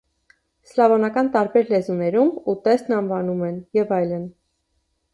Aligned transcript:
Սլավոնական 0.69 1.29
տարբեր 1.35 1.69
լեզուներում 1.75 2.33
ուտեստն 2.57 2.99
անվանում 3.03 3.47
են, 3.53 3.63
և 3.83 3.97
այլն։ 4.03 4.29